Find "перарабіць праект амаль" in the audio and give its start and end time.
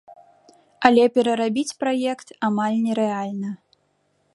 1.17-2.77